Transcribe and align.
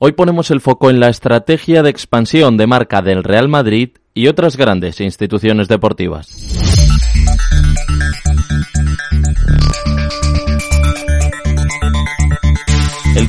Hoy 0.00 0.12
ponemos 0.12 0.52
el 0.52 0.60
foco 0.60 0.90
en 0.90 1.00
la 1.00 1.08
estrategia 1.08 1.82
de 1.82 1.90
expansión 1.90 2.56
de 2.56 2.68
marca 2.68 3.02
del 3.02 3.24
Real 3.24 3.48
Madrid 3.48 3.98
y 4.14 4.28
otras 4.28 4.56
grandes 4.56 5.00
instituciones 5.00 5.66
deportivas. 5.66 6.97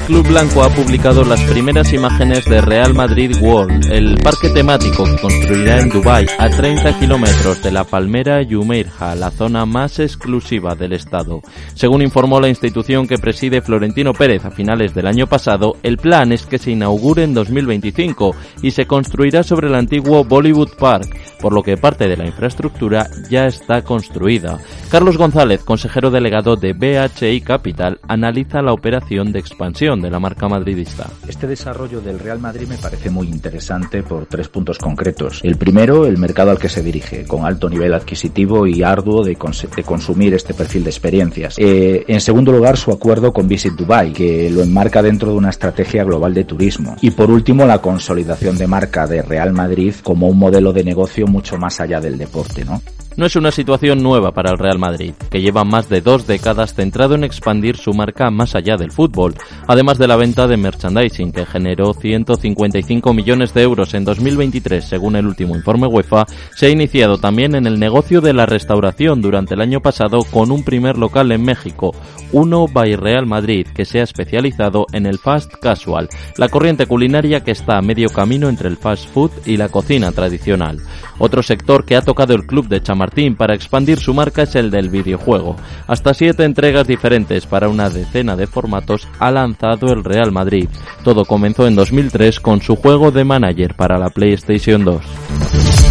Club 0.10 0.28
Blanco 0.28 0.64
ha 0.64 0.70
publicado 0.72 1.24
las 1.24 1.40
primeras 1.44 1.94
imágenes 1.94 2.44
de 2.46 2.62
Real 2.62 2.96
Madrid 2.96 3.32
World, 3.40 3.92
el 3.92 4.18
parque 4.18 4.50
temático 4.50 5.04
que 5.04 5.22
construirá 5.22 5.82
en 5.82 5.90
Dubái 5.90 6.26
a 6.40 6.50
30 6.50 7.00
kilómetros 7.00 7.62
de 7.62 7.72
la 7.72 7.84
Palmera 7.84 8.42
Yumeirja, 8.42 9.14
la 9.14 9.30
zona 9.30 9.68
más 9.68 10.00
exclusiva 10.00 10.74
del 10.74 10.94
estado. 10.94 11.42
Según 11.76 12.02
informó 12.02 12.40
la 12.40 12.50
institución 12.50 13.08
que 13.08 13.20
preside 13.20 13.62
Florentino 13.62 14.14
Pérez 14.14 14.46
a 14.46 14.50
finales 14.50 14.96
del 14.96 15.06
año 15.06 15.28
pasado, 15.28 15.78
el 15.84 15.98
plan 15.98 16.32
es 16.32 16.48
que 16.48 16.58
se 16.58 16.72
inaugure 16.72 17.24
en 17.24 17.36
2025 17.36 18.36
y 18.64 18.72
se 18.72 18.88
construirá 18.88 19.44
sobre 19.44 19.68
el 19.68 19.76
antiguo 19.76 20.24
Bollywood 20.24 20.72
Park, 20.80 21.06
por 21.40 21.54
lo 21.54 21.62
que 21.62 21.78
parte 21.78 22.08
de 22.08 22.18
la 22.18 22.26
infraestructura 22.26 23.06
ya 23.30 23.46
está 23.46 23.84
construida. 23.84 24.58
Carlos 24.90 25.18
González, 25.18 25.64
consejero 25.64 26.10
delegado 26.10 26.56
de 26.56 26.74
BHI 26.74 27.42
Capital, 27.42 28.00
analiza 28.08 28.64
la 28.64 28.74
operación 28.74 29.32
de 29.32 29.38
expansión 29.38 29.99
de 30.02 30.10
la 30.10 30.20
marca 30.20 30.48
madridista. 30.48 31.10
Este 31.28 31.48
desarrollo 31.48 32.02
del 32.02 32.20
Real 32.20 32.40
Madrid 32.40 32.68
me 32.68 32.78
parece 32.78 33.10
muy 33.10 33.28
interesante 33.28 34.04
por 34.04 34.26
tres 34.26 34.48
puntos 34.50 34.78
concretos. 34.78 35.42
El 35.44 35.58
primero, 35.58 36.06
el 36.06 36.18
mercado 36.18 36.52
al 36.52 36.60
que 36.60 36.70
se 36.70 36.82
dirige, 36.82 37.26
con 37.26 37.46
alto 37.46 37.70
nivel 37.70 37.94
adquisitivo 37.94 38.68
y 38.68 38.84
arduo 38.84 39.24
de, 39.24 39.36
consumir 39.36 40.34
este 40.34 40.54
perfil 40.54 40.84
de 40.84 40.90
experiencias. 40.90 41.56
Eh, 41.58 42.06
en 42.08 42.22
segundo 42.22 42.52
lugar, 42.52 42.78
su 42.78 42.92
acuerdo 42.92 43.34
con 43.34 43.48
Visit 43.48 43.74
Dubai, 43.74 44.14
que 44.14 44.50
lo 44.50 44.62
enmarca 44.62 45.02
dentro 45.02 45.32
de 45.32 45.38
una 45.38 45.50
estrategia 45.50 46.04
global 46.04 46.34
de 46.34 46.44
turismo. 46.44 46.96
Y 47.02 47.12
por 47.12 47.30
último, 47.30 47.66
la 47.66 47.80
consolidación 47.80 48.58
de 48.58 48.68
marca 48.68 49.08
de 49.08 49.22
Real 49.22 49.54
Madrid 49.54 49.94
como 50.04 50.28
un 50.28 50.38
modelo 50.38 50.74
de 50.74 50.84
negocio 50.84 51.28
mucho 51.28 51.58
más 51.58 51.80
allá 51.80 52.00
del 52.00 52.18
deporte, 52.18 52.66
¿no? 52.66 52.82
No 53.20 53.26
es 53.26 53.36
una 53.36 53.52
situación 53.52 54.02
nueva 54.02 54.32
para 54.32 54.50
el 54.50 54.58
Real 54.58 54.80
Madrid, 54.80 55.12
que 55.30 55.42
lleva 55.42 55.66
más 55.66 55.90
de 55.90 56.00
dos 56.00 56.26
décadas 56.26 56.74
centrado 56.74 57.16
en 57.16 57.26
expandir 57.26 57.76
su 57.76 57.92
marca 57.92 58.32
más 58.32 58.56
allá 58.56 58.78
del 58.78 58.94
fútbol, 58.94 59.36
además 59.68 59.98
de 59.98 60.08
la 60.08 60.16
venta 60.16 60.48
de 60.48 60.56
merchandising, 60.56 61.34
que 61.34 61.46
generó 61.46 61.94
155 61.94 63.14
millones 63.14 63.54
de 63.54 63.64
euros 63.64 63.94
en 63.94 64.06
2023, 64.06 64.86
según 64.86 65.18
el 65.18 65.26
último 65.26 65.58
informe 65.58 65.88
UEFA, 65.88 66.28
se 66.56 66.68
ha 66.68 66.70
iniciado 66.70 67.18
también 67.18 67.56
en 67.56 67.68
el 67.68 67.78
negocio 67.78 68.22
de 68.22 68.32
la 68.32 68.46
restauración 68.46 69.22
durante 69.22 69.56
el 69.56 69.60
año 69.60 69.82
pasado 69.82 70.24
con 70.24 70.50
un 70.50 70.64
primer 70.64 70.98
local 70.98 71.34
en 71.34 71.44
México, 71.44 71.94
uno 72.32 72.68
by 72.72 72.96
Real 72.96 73.26
Madrid, 73.26 73.68
que 73.76 73.84
se 73.84 74.00
ha 74.00 74.04
especializado 74.04 74.86
en 74.94 75.06
el 75.06 75.18
fast 75.18 75.52
casual, 75.62 76.08
la 76.38 76.48
corriente 76.48 76.86
culinaria 76.86 77.44
que 77.44 77.52
está 77.52 77.80
a 77.80 77.82
medio 77.82 78.08
camino 78.08 78.48
entre 78.48 78.70
el 78.70 78.78
fast 78.78 79.10
food 79.10 79.32
y 79.46 79.58
la 79.58 79.68
cocina 79.68 80.14
tradicional. 80.14 80.80
Otro 81.18 81.44
sector 81.44 81.84
que 81.84 81.98
ha 81.98 82.02
tocado 82.02 82.34
el 82.34 82.46
club 82.46 82.70
de 82.70 82.80
Chamartín 83.10 83.36
para 83.36 83.56
expandir 83.56 84.00
su 84.00 84.14
marca 84.14 84.44
es 84.44 84.56
el 84.56 84.70
del 84.70 84.90
videojuego. 84.90 85.56
Hasta 85.88 86.14
siete 86.14 86.44
entregas 86.44 86.88
diferentes 86.88 87.46
para 87.46 87.68
una 87.68 87.90
decena 87.90 88.36
de 88.36 88.46
formatos 88.46 89.08
ha 89.20 89.32
lanzado 89.32 89.92
el 89.92 90.04
Real 90.04 90.32
Madrid. 90.32 90.70
Todo 91.04 91.26
comenzó 91.26 91.68
en 91.68 91.76
2003 91.76 92.40
con 92.40 92.62
su 92.62 92.76
juego 92.76 93.12
de 93.12 93.24
manager 93.24 93.76
para 93.76 93.98
la 93.98 94.10
PlayStation 94.10 94.84
2. 94.86 95.89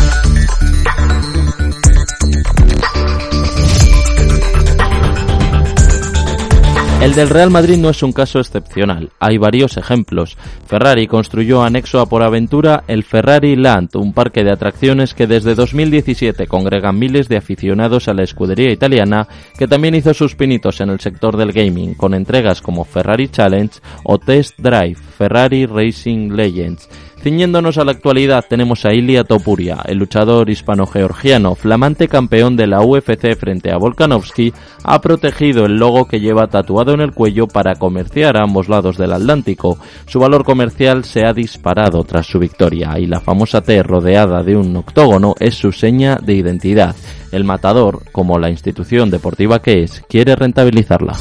El 7.01 7.15
del 7.15 7.31
Real 7.31 7.49
Madrid 7.49 7.77
no 7.77 7.91
es 7.91 8.03
un 8.03 8.11
caso 8.11 8.41
excepcional, 8.41 9.11
hay 9.21 9.39
varios 9.39 9.77
ejemplos. 9.77 10.37
Ferrari 10.67 11.07
construyó 11.07 11.63
anexo 11.63 12.01
a 12.01 12.07
Por 12.07 12.25
Aventura 12.25 12.83
el 12.89 13.05
Ferrari 13.05 13.55
Land, 13.55 13.95
un 13.95 14.13
parque 14.13 14.43
de 14.43 14.51
atracciones 14.51 15.15
que 15.15 15.29
desde 15.29 15.55
2017 15.55 16.49
congrega 16.49 16.91
miles 16.91 17.29
de 17.29 17.37
aficionados 17.37 18.09
a 18.09 18.15
la 18.15 18.25
escudería 18.25 18.73
italiana, 18.73 19.29
que 19.57 19.69
también 19.69 19.95
hizo 19.95 20.13
sus 20.13 20.35
pinitos 20.35 20.81
en 20.81 20.91
el 20.91 20.99
sector 20.99 21.37
del 21.37 21.53
gaming, 21.53 21.95
con 21.95 22.15
entregas 22.15 22.61
como 22.61 22.85
Ferrari 22.85 23.29
Challenge 23.29 23.79
o 24.03 24.19
Test 24.19 24.59
Drive, 24.59 24.97
Ferrari 24.97 25.67
Racing 25.67 26.33
Legends. 26.33 26.89
Ciñéndonos 27.23 27.79
a 27.79 27.85
la 27.85 27.91
actualidad 27.91 28.45
tenemos 28.49 28.85
a 28.85 28.95
Ilia 28.95 29.25
Topuria, 29.25 29.79
el 29.87 29.99
luchador 29.99 30.49
hispano-georgiano, 30.51 31.57
flamante 31.57 32.07
campeón 32.07 32.57
de 32.57 32.69
la 32.69 32.81
UFC 32.81 33.35
frente 33.37 33.73
a 33.73 33.77
Volkanovski, 33.77 34.53
ha 34.85 35.01
protegido 35.01 35.67
el 35.67 35.79
logo 35.79 36.07
que 36.07 36.21
lleva 36.21 36.47
tatuado 36.47 36.95
en 36.95 37.01
el 37.01 37.13
cuello 37.13 37.49
para 37.49 37.75
comerciar 37.75 38.37
a 38.37 38.45
ambos 38.45 38.69
lados 38.69 38.97
del 38.97 39.13
Atlántico. 39.13 39.79
Su 40.07 40.21
valor 40.21 40.45
comercial 40.45 41.05
se 41.05 41.25
ha 41.25 41.33
disparado 41.33 42.05
tras 42.05 42.27
su 42.27 42.39
victoria 42.39 42.97
y 43.01 43.07
la 43.07 43.21
famosa 43.21 43.63
T 43.63 43.83
rodeada 43.83 44.45
de 44.45 44.57
un 44.57 44.77
octógono 44.77 45.35
es 45.41 45.57
su 45.57 45.73
seña 45.73 46.17
de 46.23 46.35
identidad. 46.35 46.95
El 47.33 47.43
matador, 47.43 48.05
como 48.13 48.39
la 48.39 48.49
institución 48.49 49.11
deportiva 49.11 49.61
que 49.61 49.83
es, 49.83 50.03
quiere 50.09 50.37
rentabilizarla. 50.37 51.15